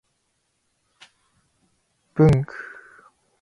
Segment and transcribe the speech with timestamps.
[2.15, 2.47] 文具